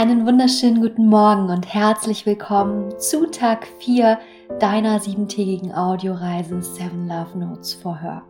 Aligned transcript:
Einen 0.00 0.24
wunderschönen 0.24 0.80
guten 0.80 1.08
Morgen 1.08 1.50
und 1.50 1.74
herzlich 1.74 2.24
willkommen 2.24 2.98
zu 2.98 3.26
Tag 3.26 3.66
4 3.80 4.18
deiner 4.58 4.98
siebentägigen 4.98 5.74
Audioreise 5.74 6.62
Seven 6.62 7.06
Love 7.06 7.36
Notes 7.36 7.74
for 7.74 8.00
Her. 8.00 8.22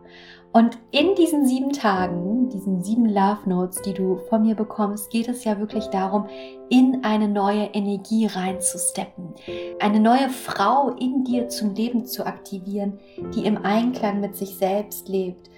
Und 0.51 0.77
in 0.91 1.15
diesen 1.15 1.47
sieben 1.47 1.71
Tagen, 1.71 2.49
diesen 2.49 2.83
sieben 2.83 3.05
Love 3.05 3.47
Notes, 3.47 3.81
die 3.83 3.93
du 3.93 4.17
von 4.27 4.41
mir 4.41 4.55
bekommst, 4.55 5.11
geht 5.11 5.29
es 5.29 5.45
ja 5.45 5.59
wirklich 5.59 5.85
darum, 5.85 6.27
in 6.67 7.05
eine 7.05 7.29
neue 7.29 7.69
Energie 7.71 8.25
reinzusteppen, 8.25 9.33
eine 9.79 10.01
neue 10.01 10.27
Frau 10.27 10.89
in 10.99 11.23
dir 11.23 11.47
zum 11.47 11.73
Leben 11.73 12.05
zu 12.05 12.25
aktivieren, 12.25 12.99
die 13.33 13.45
im 13.45 13.63
Einklang 13.63 14.19
mit 14.19 14.35
sich 14.35 14.57
selbst 14.57 15.07
lebt 15.07 15.49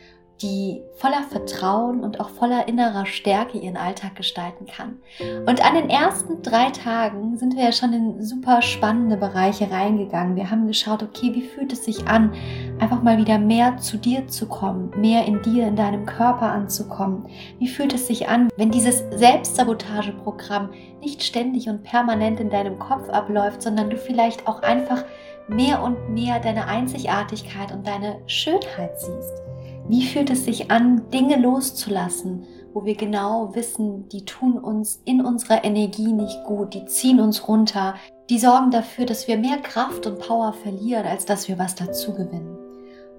die 0.41 0.81
voller 0.95 1.23
Vertrauen 1.23 2.03
und 2.03 2.19
auch 2.19 2.29
voller 2.29 2.67
innerer 2.67 3.05
Stärke 3.05 3.57
ihren 3.57 3.77
Alltag 3.77 4.15
gestalten 4.15 4.65
kann. 4.65 4.99
Und 5.45 5.65
an 5.65 5.75
den 5.75 5.89
ersten 5.89 6.41
drei 6.41 6.69
Tagen 6.71 7.37
sind 7.37 7.55
wir 7.55 7.65
ja 7.65 7.71
schon 7.71 7.93
in 7.93 8.23
super 8.23 8.61
spannende 8.61 9.15
Bereiche 9.15 9.71
reingegangen. 9.71 10.35
Wir 10.35 10.49
haben 10.49 10.67
geschaut, 10.67 11.03
okay, 11.03 11.33
wie 11.33 11.43
fühlt 11.43 11.71
es 11.71 11.85
sich 11.85 12.07
an, 12.07 12.33
einfach 12.79 13.01
mal 13.01 13.17
wieder 13.17 13.37
mehr 13.37 13.77
zu 13.77 13.97
dir 13.97 14.27
zu 14.27 14.47
kommen, 14.47 14.91
mehr 14.97 15.25
in 15.25 15.41
dir, 15.41 15.67
in 15.67 15.75
deinem 15.75 16.05
Körper 16.05 16.51
anzukommen. 16.51 17.27
Wie 17.59 17.67
fühlt 17.67 17.93
es 17.93 18.07
sich 18.07 18.27
an, 18.27 18.49
wenn 18.57 18.71
dieses 18.71 19.03
Selbstsabotageprogramm 19.11 20.69
nicht 20.99 21.23
ständig 21.23 21.69
und 21.69 21.83
permanent 21.83 22.39
in 22.39 22.49
deinem 22.49 22.79
Kopf 22.79 23.07
abläuft, 23.09 23.61
sondern 23.61 23.89
du 23.89 23.97
vielleicht 23.97 24.47
auch 24.47 24.61
einfach 24.61 25.05
mehr 25.47 25.83
und 25.83 26.09
mehr 26.09 26.39
deine 26.39 26.67
Einzigartigkeit 26.67 27.71
und 27.71 27.85
deine 27.85 28.19
Schönheit 28.27 28.99
siehst. 28.99 29.43
Wie 29.87 30.05
fühlt 30.05 30.29
es 30.29 30.45
sich 30.45 30.71
an, 30.71 31.09
Dinge 31.11 31.37
loszulassen, 31.37 32.45
wo 32.73 32.85
wir 32.85 32.95
genau 32.95 33.53
wissen, 33.53 34.07
die 34.09 34.23
tun 34.23 34.57
uns 34.57 35.01
in 35.03 35.23
unserer 35.23 35.63
Energie 35.65 36.13
nicht 36.13 36.43
gut, 36.45 36.73
die 36.73 36.85
ziehen 36.85 37.19
uns 37.19 37.47
runter, 37.47 37.95
die 38.29 38.39
sorgen 38.39 38.71
dafür, 38.71 39.05
dass 39.05 39.27
wir 39.27 39.37
mehr 39.37 39.57
Kraft 39.57 40.07
und 40.07 40.19
Power 40.19 40.53
verlieren, 40.53 41.05
als 41.05 41.25
dass 41.25 41.49
wir 41.49 41.59
was 41.59 41.75
dazu 41.75 42.13
gewinnen. 42.13 42.57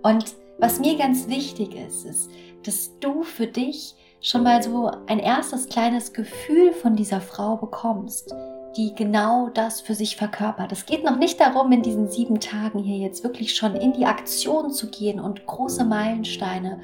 Und 0.02 0.34
was 0.58 0.80
mir 0.80 0.96
ganz 0.96 1.28
wichtig 1.28 1.74
ist, 1.74 2.06
ist, 2.06 2.30
dass 2.64 2.98
du 2.98 3.22
für 3.22 3.46
dich 3.46 3.94
schon 4.22 4.42
mal 4.42 4.62
so 4.62 4.90
ein 5.06 5.18
erstes 5.18 5.68
kleines 5.68 6.14
Gefühl 6.14 6.72
von 6.72 6.96
dieser 6.96 7.20
Frau 7.20 7.56
bekommst, 7.56 8.34
die 8.76 8.94
genau 8.94 9.48
das 9.48 9.80
für 9.80 9.94
sich 9.94 10.16
verkörpert. 10.16 10.72
Es 10.72 10.86
geht 10.86 11.04
noch 11.04 11.16
nicht 11.16 11.40
darum, 11.40 11.70
in 11.72 11.82
diesen 11.82 12.08
sieben 12.08 12.40
Tagen 12.40 12.78
hier 12.78 12.98
jetzt 12.98 13.24
wirklich 13.24 13.54
schon 13.54 13.74
in 13.74 13.92
die 13.92 14.06
Aktion 14.06 14.70
zu 14.70 14.90
gehen 14.90 15.20
und 15.20 15.46
große 15.46 15.84
Meilensteine 15.84 16.80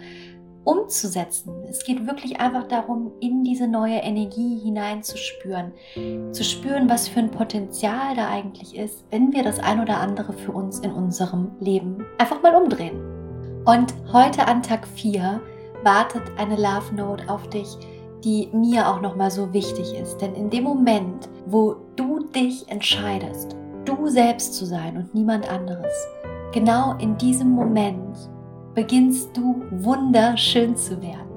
umzusetzen. 0.65 1.53
Es 1.69 1.85
geht 1.85 2.07
wirklich 2.07 2.41
einfach 2.41 2.69
darum, 2.69 3.13
in 3.21 3.45
diese 3.45 3.67
neue 3.67 3.97
Energie 3.97 4.59
hineinzuspüren, 4.59 5.73
zu 6.33 6.45
spüren, 6.45 6.89
was 6.89 7.09
für 7.09 7.21
ein 7.21 7.31
Potenzial 7.31 8.15
da 8.15 8.29
eigentlich 8.29 8.77
ist, 8.77 9.05
wenn 9.11 9.33
wir 9.33 9.43
das 9.43 9.59
ein 9.59 9.81
oder 9.81 9.99
andere 9.99 10.33
für 10.33 10.53
uns 10.53 10.81
in 10.81 10.93
unserem 10.93 11.53
Leben 11.61 12.05
einfach 12.19 12.43
mal 12.43 12.55
umdrehen. 12.55 13.01
Und 13.65 13.95
heute 14.13 14.47
an 14.47 14.63
Tag 14.63 14.87
4 14.87 15.41
wartet 15.83 16.23
eine 16.37 16.57
Love 16.57 16.95
Note 16.95 17.29
auf 17.29 17.49
dich, 17.49 17.77
die 18.25 18.49
mir 18.53 18.89
auch 18.89 19.01
nochmal 19.01 19.31
so 19.31 19.53
wichtig 19.53 19.95
ist. 19.95 20.19
Denn 20.19 20.35
in 20.35 20.51
dem 20.51 20.65
Moment, 20.65 21.29
wo 21.47 21.77
du 21.97 22.21
dich 22.35 22.69
entscheidest, 22.69 23.57
du 23.85 24.09
selbst 24.09 24.55
zu 24.55 24.67
sein 24.67 24.97
und 24.97 25.15
niemand 25.15 25.51
anderes, 25.51 25.93
genau 26.53 26.97
in 26.99 27.17
diesem 27.17 27.51
Moment 27.51 28.17
beginnst 28.75 29.37
du 29.37 29.63
wunderschön 29.71 30.77
zu 30.77 31.01
werden. 31.03 31.29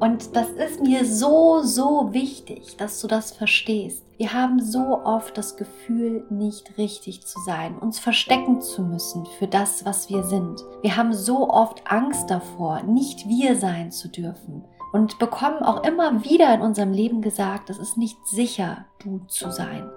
Und 0.00 0.36
das 0.36 0.50
ist 0.50 0.80
mir 0.80 1.04
so, 1.04 1.60
so 1.62 2.12
wichtig, 2.12 2.76
dass 2.76 3.00
du 3.00 3.08
das 3.08 3.32
verstehst. 3.32 4.04
Wir 4.16 4.32
haben 4.32 4.60
so 4.60 5.00
oft 5.04 5.36
das 5.36 5.56
Gefühl, 5.56 6.24
nicht 6.30 6.78
richtig 6.78 7.26
zu 7.26 7.40
sein, 7.40 7.76
uns 7.76 7.98
verstecken 7.98 8.60
zu 8.60 8.82
müssen 8.82 9.26
für 9.38 9.48
das, 9.48 9.84
was 9.84 10.08
wir 10.08 10.22
sind. 10.22 10.64
Wir 10.82 10.96
haben 10.96 11.12
so 11.12 11.50
oft 11.50 11.82
Angst 11.90 12.30
davor, 12.30 12.82
nicht 12.84 13.28
wir 13.28 13.56
sein 13.56 13.90
zu 13.90 14.08
dürfen 14.08 14.64
und 14.92 15.18
bekommen 15.18 15.62
auch 15.62 15.84
immer 15.84 16.24
wieder 16.24 16.52
in 16.54 16.60
unserem 16.60 16.92
Leben 16.92 17.22
gesagt, 17.22 17.70
es 17.70 17.78
ist 17.78 17.96
nicht 17.96 18.26
sicher, 18.26 18.86
du 18.98 19.20
zu 19.26 19.50
sein. 19.50 19.90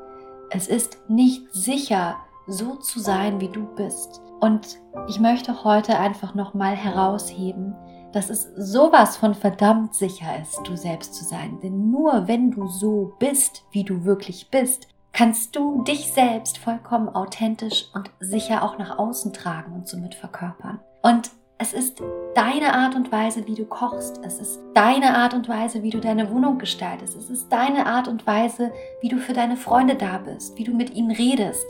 Es 0.50 0.68
ist 0.68 0.98
nicht 1.08 1.54
sicher, 1.54 2.18
so 2.48 2.76
zu 2.76 3.00
sein, 3.00 3.40
wie 3.40 3.48
du 3.48 3.66
bist. 3.76 4.22
Und 4.40 4.80
ich 5.08 5.20
möchte 5.20 5.64
heute 5.64 5.98
einfach 5.98 6.36
nochmal 6.36 6.76
herausheben, 6.76 7.76
dass 8.12 8.30
es 8.30 8.50
sowas 8.58 9.16
von 9.18 9.34
verdammt 9.34 9.96
sicher 9.96 10.42
ist, 10.42 10.60
du 10.66 10.76
selbst 10.76 11.14
zu 11.14 11.24
sein. 11.24 11.60
Denn 11.62 11.92
nur 11.92 12.28
wenn 12.28 12.52
du 12.52 12.68
so 12.68 13.14
bist, 13.20 13.64
wie 13.72 13.84
du 13.84 14.04
wirklich 14.04 14.50
bist, 14.50 14.88
kannst 15.14 15.56
du 15.56 15.84
dich 15.84 16.12
selbst 16.12 16.58
vollkommen 16.58 17.10
authentisch 17.10 17.90
und 17.94 18.10
sicher 18.20 18.64
auch 18.64 18.78
nach 18.78 18.98
außen 18.98 19.34
tragen 19.34 19.74
und 19.74 19.88
somit 19.88 20.16
verkörpern. 20.16 20.80
Und 21.02 21.32
es 21.62 21.74
ist 21.74 22.02
deine 22.34 22.74
Art 22.74 22.96
und 22.96 23.12
Weise, 23.12 23.46
wie 23.46 23.54
du 23.54 23.66
kochst. 23.66 24.20
Es 24.24 24.40
ist 24.40 24.60
deine 24.74 25.16
Art 25.16 25.36
und 25.36 25.48
Weise, 25.48 25.84
wie 25.84 25.92
du 25.92 26.00
deine 26.00 26.32
Wohnung 26.32 26.58
gestaltest. 26.58 27.16
Es 27.16 27.30
ist 27.30 27.52
deine 27.52 27.86
Art 27.86 28.08
und 28.08 28.26
Weise, 28.26 28.72
wie 29.00 29.10
du 29.10 29.20
für 29.20 29.34
deine 29.34 29.58
Freunde 29.58 29.94
da 29.94 30.18
bist, 30.18 30.58
wie 30.58 30.64
du 30.64 30.74
mit 30.74 30.96
ihnen 30.96 31.12
redest. 31.12 31.68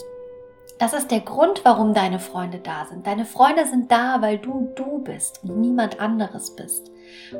Das 0.79 0.93
ist 0.93 1.11
der 1.11 1.19
Grund, 1.19 1.65
warum 1.65 1.93
deine 1.93 2.19
Freunde 2.19 2.59
da 2.59 2.85
sind. 2.85 3.05
Deine 3.05 3.25
Freunde 3.25 3.67
sind 3.67 3.91
da, 3.91 4.21
weil 4.21 4.37
du 4.37 4.71
du 4.75 4.99
bist 4.99 5.43
und 5.43 5.59
niemand 5.59 5.99
anderes 5.99 6.55
bist. 6.55 6.89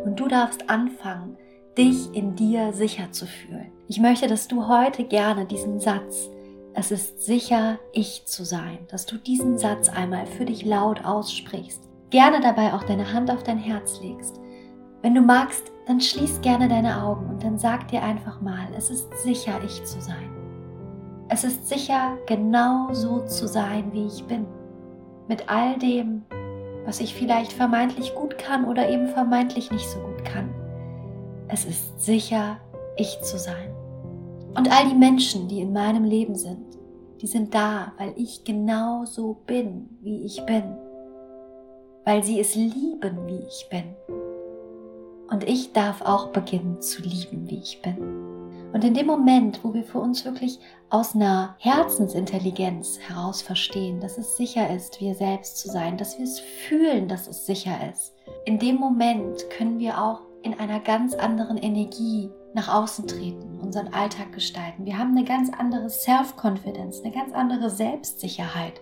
Und 0.04 0.20
du 0.20 0.28
darfst 0.28 0.70
anfangen, 0.70 1.38
dich 1.78 2.14
in 2.14 2.36
dir 2.36 2.74
sicher 2.74 3.14
zu 3.14 3.28
fühlen. 3.28 3.72
Ich 3.88 4.02
möchte, 4.02 4.28
dass 4.28 4.50
du 4.50 4.68
heute 4.68 5.06
gerne 5.06 5.46
diesen 5.46 5.80
Satz, 5.80 6.30
es 6.74 6.92
ist 6.92 7.22
sicher, 7.22 7.80
ich 7.94 8.26
zu 8.26 8.44
sein, 8.44 8.80
dass 8.90 9.06
du 9.06 9.16
diesen 9.18 9.58
Satz 9.58 9.88
einmal 9.88 10.26
für 10.26 10.44
dich 10.44 10.66
laut 10.66 11.06
aussprichst 11.06 11.91
gerne 12.12 12.42
dabei 12.42 12.74
auch 12.74 12.84
deine 12.84 13.12
Hand 13.12 13.32
auf 13.32 13.42
dein 13.42 13.58
Herz 13.58 14.00
legst. 14.02 14.40
Wenn 15.02 15.16
du 15.16 15.22
magst, 15.22 15.72
dann 15.88 16.00
schließ 16.00 16.42
gerne 16.42 16.68
deine 16.68 17.04
Augen 17.04 17.28
und 17.28 17.44
dann 17.44 17.58
sag 17.58 17.88
dir 17.88 18.04
einfach 18.04 18.40
mal, 18.42 18.68
es 18.78 18.92
ist 18.92 19.12
sicher, 19.24 19.60
ich 19.66 19.84
zu 19.84 20.00
sein. 20.00 20.30
Es 21.30 21.44
ist 21.44 21.68
sicher, 21.68 22.18
genau 22.28 22.94
so 22.94 23.26
zu 23.26 23.48
sein, 23.48 23.92
wie 23.94 24.06
ich 24.06 24.24
bin. 24.26 24.46
Mit 25.28 25.50
all 25.50 25.78
dem, 25.80 26.24
was 26.86 27.00
ich 27.00 27.16
vielleicht 27.16 27.54
vermeintlich 27.54 28.14
gut 28.14 28.38
kann 28.38 28.66
oder 28.66 28.90
eben 28.90 29.08
vermeintlich 29.08 29.72
nicht 29.72 29.90
so 29.90 30.00
gut 30.02 30.24
kann. 30.26 30.54
Es 31.48 31.66
ist 31.66 32.00
sicher, 32.00 32.58
ich 32.98 33.20
zu 33.22 33.40
sein. 33.40 33.74
Und 34.56 34.70
all 34.70 34.90
die 34.90 34.96
Menschen, 34.96 35.48
die 35.48 35.62
in 35.62 35.72
meinem 35.72 36.04
Leben 36.04 36.36
sind, 36.36 36.78
die 37.22 37.28
sind 37.28 37.56
da, 37.56 37.94
weil 37.98 38.14
ich 38.18 38.44
genau 38.44 39.06
so 39.06 39.38
bin, 39.46 39.98
wie 40.02 40.26
ich 40.26 40.46
bin 40.46 40.64
weil 42.12 42.26
sie 42.26 42.42
es 42.42 42.56
lieben, 42.56 43.26
wie 43.26 43.40
ich 43.48 43.70
bin. 43.70 43.96
Und 45.30 45.48
ich 45.48 45.72
darf 45.72 46.02
auch 46.02 46.28
beginnen 46.32 46.82
zu 46.82 47.02
lieben, 47.02 47.50
wie 47.50 47.60
ich 47.60 47.82
bin. 47.82 47.96
Und 48.74 48.84
in 48.84 48.94
dem 48.94 49.06
Moment, 49.06 49.64
wo 49.64 49.74
wir 49.74 49.86
für 49.86 50.00
uns 50.00 50.26
wirklich 50.26 50.60
aus 50.90 51.16
einer 51.16 51.56
Herzensintelligenz 51.60 53.00
heraus 53.00 53.42
verstehen, 53.42 54.02
dass 54.02 54.18
es 54.18 54.36
sicher 54.36 54.70
ist, 54.76 55.00
wir 55.00 55.16
selbst 55.16 55.60
zu 55.60 55.70
sein, 55.70 55.98
dass 55.98 56.18
wir 56.18 56.26
es 56.26 56.42
fühlen, 56.42 57.08
dass 57.08 57.30
es 57.30 57.46
sicher 57.46 57.78
ist, 57.90 58.14
in 58.44 58.60
dem 58.60 58.76
Moment 58.76 59.50
können 59.50 59.80
wir 59.80 60.04
auch 60.04 60.20
in 60.44 60.60
einer 60.60 60.82
ganz 60.82 61.14
anderen 61.14 61.56
Energie 61.56 62.30
nach 62.54 62.68
außen 62.68 63.08
treten, 63.08 63.58
unseren 63.62 63.94
Alltag 63.94 64.34
gestalten. 64.34 64.86
Wir 64.86 64.98
haben 64.98 65.16
eine 65.16 65.24
ganz 65.24 65.50
andere 65.58 65.90
Self-Confidence, 65.90 67.04
eine 67.06 67.14
ganz 67.14 67.32
andere 67.32 67.70
Selbstsicherheit 67.70 68.82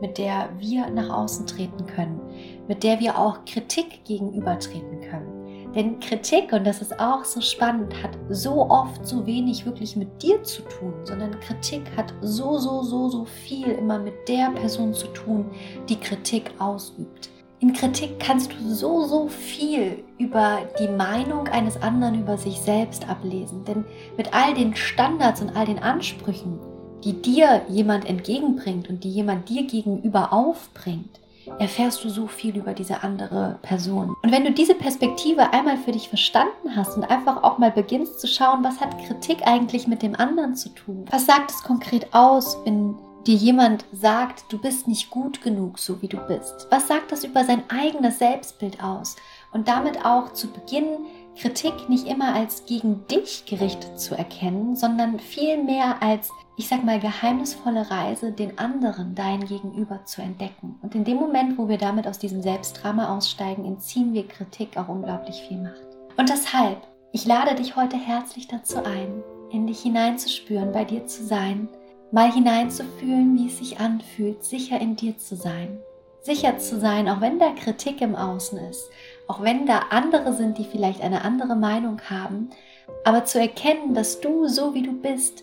mit 0.00 0.18
der 0.18 0.50
wir 0.58 0.88
nach 0.90 1.10
außen 1.10 1.46
treten 1.46 1.86
können, 1.86 2.20
mit 2.68 2.82
der 2.82 3.00
wir 3.00 3.18
auch 3.18 3.44
Kritik 3.44 4.04
gegenübertreten 4.04 5.00
können. 5.00 5.40
Denn 5.74 6.00
Kritik, 6.00 6.52
und 6.52 6.66
das 6.66 6.82
ist 6.82 6.98
auch 6.98 7.24
so 7.24 7.40
spannend, 7.40 7.94
hat 8.02 8.18
so 8.28 8.68
oft 8.68 9.06
so 9.06 9.24
wenig 9.24 9.64
wirklich 9.64 9.94
mit 9.94 10.20
dir 10.20 10.42
zu 10.42 10.62
tun, 10.62 10.94
sondern 11.04 11.38
Kritik 11.40 11.82
hat 11.96 12.12
so, 12.22 12.58
so, 12.58 12.82
so, 12.82 13.08
so 13.08 13.24
viel 13.24 13.68
immer 13.68 13.98
mit 13.98 14.28
der 14.28 14.50
Person 14.50 14.92
zu 14.92 15.06
tun, 15.08 15.48
die 15.88 15.98
Kritik 15.98 16.50
ausübt. 16.58 17.30
In 17.60 17.74
Kritik 17.74 18.18
kannst 18.18 18.52
du 18.52 18.74
so, 18.74 19.04
so 19.04 19.28
viel 19.28 20.02
über 20.18 20.60
die 20.80 20.88
Meinung 20.88 21.46
eines 21.48 21.80
anderen 21.82 22.22
über 22.22 22.38
sich 22.38 22.58
selbst 22.58 23.06
ablesen. 23.08 23.64
Denn 23.66 23.84
mit 24.16 24.32
all 24.32 24.54
den 24.54 24.74
Standards 24.74 25.42
und 25.42 25.54
all 25.54 25.66
den 25.66 25.78
Ansprüchen, 25.78 26.58
die 27.04 27.20
dir 27.20 27.62
jemand 27.68 28.08
entgegenbringt 28.08 28.88
und 28.88 29.04
die 29.04 29.10
jemand 29.10 29.48
dir 29.48 29.66
gegenüber 29.66 30.32
aufbringt, 30.32 31.20
erfährst 31.58 32.04
du 32.04 32.10
so 32.10 32.26
viel 32.26 32.56
über 32.56 32.74
diese 32.74 33.02
andere 33.02 33.58
Person. 33.62 34.14
Und 34.22 34.32
wenn 34.32 34.44
du 34.44 34.52
diese 34.52 34.74
Perspektive 34.74 35.52
einmal 35.52 35.78
für 35.78 35.92
dich 35.92 36.08
verstanden 36.08 36.76
hast 36.76 36.96
und 36.96 37.04
einfach 37.04 37.42
auch 37.42 37.58
mal 37.58 37.70
beginnst 37.70 38.20
zu 38.20 38.26
schauen, 38.26 38.62
was 38.62 38.80
hat 38.80 38.96
Kritik 39.06 39.46
eigentlich 39.46 39.86
mit 39.86 40.02
dem 40.02 40.14
anderen 40.14 40.54
zu 40.54 40.68
tun? 40.70 41.06
Was 41.10 41.26
sagt 41.26 41.50
es 41.50 41.62
konkret 41.62 42.14
aus, 42.14 42.58
wenn 42.64 42.94
dir 43.26 43.34
jemand 43.34 43.84
sagt, 43.92 44.44
du 44.50 44.58
bist 44.58 44.88
nicht 44.88 45.10
gut 45.10 45.42
genug, 45.42 45.78
so 45.78 46.00
wie 46.02 46.08
du 46.08 46.18
bist? 46.18 46.66
Was 46.70 46.88
sagt 46.88 47.12
das 47.12 47.24
über 47.24 47.44
sein 47.44 47.62
eigenes 47.68 48.18
Selbstbild 48.18 48.82
aus? 48.82 49.16
Und 49.52 49.68
damit 49.68 50.04
auch 50.04 50.32
zu 50.32 50.48
beginnen, 50.48 51.06
Kritik 51.36 51.88
nicht 51.88 52.06
immer 52.06 52.34
als 52.34 52.66
gegen 52.66 53.06
dich 53.06 53.44
gerichtet 53.46 53.98
zu 53.98 54.14
erkennen, 54.14 54.76
sondern 54.76 55.18
vielmehr 55.18 56.02
als, 56.02 56.30
ich 56.60 56.68
sag 56.68 56.84
mal, 56.84 57.00
geheimnisvolle 57.00 57.90
Reise, 57.90 58.32
den 58.32 58.58
anderen, 58.58 59.14
dein 59.14 59.46
Gegenüber 59.46 60.04
zu 60.04 60.20
entdecken. 60.20 60.78
Und 60.82 60.94
in 60.94 61.04
dem 61.04 61.16
Moment, 61.16 61.56
wo 61.56 61.70
wir 61.70 61.78
damit 61.78 62.06
aus 62.06 62.18
diesem 62.18 62.42
Selbstdrama 62.42 63.16
aussteigen, 63.16 63.64
entziehen 63.64 64.12
wir 64.12 64.28
Kritik 64.28 64.76
auch 64.76 64.88
unglaublich 64.88 65.40
viel 65.48 65.56
Macht. 65.56 65.80
Und 66.18 66.28
deshalb, 66.28 66.86
ich 67.12 67.24
lade 67.24 67.54
dich 67.54 67.76
heute 67.76 67.96
herzlich 67.96 68.46
dazu 68.46 68.84
ein, 68.84 69.22
in 69.50 69.66
dich 69.66 69.80
hineinzuspüren, 69.80 70.70
bei 70.70 70.84
dir 70.84 71.06
zu 71.06 71.24
sein, 71.24 71.66
mal 72.12 72.30
hineinzufühlen, 72.30 73.38
wie 73.38 73.46
es 73.46 73.56
sich 73.56 73.80
anfühlt, 73.80 74.44
sicher 74.44 74.78
in 74.78 74.96
dir 74.96 75.16
zu 75.16 75.36
sein. 75.36 75.78
Sicher 76.20 76.58
zu 76.58 76.78
sein, 76.78 77.08
auch 77.08 77.22
wenn 77.22 77.38
da 77.38 77.52
Kritik 77.52 78.02
im 78.02 78.14
Außen 78.14 78.58
ist, 78.58 78.90
auch 79.28 79.40
wenn 79.40 79.64
da 79.64 79.84
andere 79.88 80.34
sind, 80.34 80.58
die 80.58 80.66
vielleicht 80.66 81.00
eine 81.00 81.24
andere 81.24 81.56
Meinung 81.56 82.02
haben, 82.10 82.50
aber 83.06 83.24
zu 83.24 83.40
erkennen, 83.40 83.94
dass 83.94 84.20
du 84.20 84.46
so 84.46 84.74
wie 84.74 84.82
du 84.82 84.92
bist, 84.92 85.42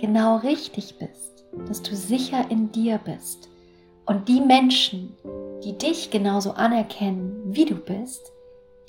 genau 0.00 0.36
richtig 0.36 0.98
bist, 0.98 1.44
dass 1.68 1.82
du 1.82 1.94
sicher 1.94 2.44
in 2.50 2.72
dir 2.72 2.98
bist. 2.98 3.48
Und 4.06 4.28
die 4.28 4.40
Menschen, 4.40 5.14
die 5.64 5.76
dich 5.76 6.10
genauso 6.10 6.52
anerkennen, 6.52 7.42
wie 7.46 7.64
du 7.64 7.74
bist, 7.74 8.32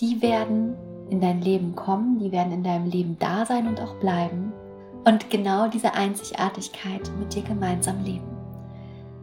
die 0.02 0.22
werden 0.22 0.76
in 1.10 1.22
dein 1.22 1.42
Leben 1.42 1.76
kommen, 1.76 2.20
die 2.20 2.32
werden 2.32 2.52
in 2.52 2.64
deinem 2.64 2.90
Leben 2.90 3.18
da 3.20 3.46
sein 3.46 3.68
und 3.68 3.80
auch 3.80 3.96
bleiben 3.96 4.52
und 5.06 5.30
genau 5.30 5.68
diese 5.68 5.94
Einzigartigkeit 5.94 7.10
mit 7.20 7.34
dir 7.34 7.44
gemeinsam 7.44 8.04
leben. 8.04 8.28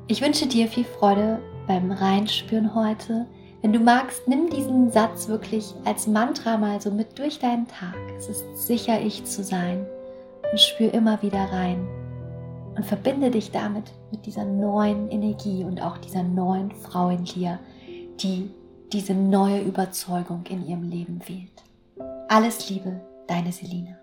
Ich 0.06 0.22
wünsche 0.22 0.46
dir 0.46 0.68
viel 0.68 0.84
Freude 0.84 1.40
beim 1.66 1.90
Reinspüren 1.92 2.74
heute. 2.74 3.26
Wenn 3.60 3.72
du 3.72 3.80
magst, 3.80 4.26
nimm 4.26 4.48
diesen 4.48 4.90
Satz 4.90 5.28
wirklich 5.28 5.74
als 5.84 6.06
Mantra 6.06 6.56
mal 6.56 6.80
so 6.80 6.90
mit 6.90 7.18
durch 7.18 7.38
deinen 7.38 7.68
Tag. 7.68 7.96
Es 8.16 8.28
ist 8.28 8.66
sicher, 8.66 9.00
ich 9.00 9.24
zu 9.24 9.42
sein 9.44 9.86
und 10.52 10.60
spür 10.60 10.94
immer 10.94 11.20
wieder 11.22 11.44
rein 11.50 11.88
und 12.76 12.86
verbinde 12.86 13.30
dich 13.30 13.50
damit 13.50 13.90
mit 14.10 14.24
dieser 14.26 14.44
neuen 14.44 15.10
Energie 15.10 15.64
und 15.64 15.82
auch 15.82 15.98
dieser 15.98 16.22
neuen 16.22 16.70
Frau 16.70 17.08
in 17.08 17.24
dir, 17.24 17.58
die 18.20 18.50
diese 18.92 19.14
neue 19.14 19.62
Überzeugung 19.62 20.44
in 20.48 20.66
ihrem 20.66 20.88
Leben 20.88 21.20
wählt. 21.26 21.62
Alles 22.28 22.68
Liebe, 22.68 23.00
deine 23.26 23.50
Selina. 23.50 24.01